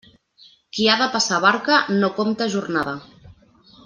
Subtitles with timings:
[0.77, 2.97] Qui ha de passar barca, no compte jornada.